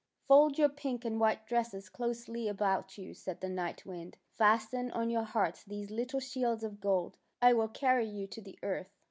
[0.27, 5.11] "''Fold your pink and white dresses closely about you," said the Night Wind.'' Fasten on
[5.11, 7.19] your hearts these little shields of gold.
[7.39, 8.97] I will carry you to the earth."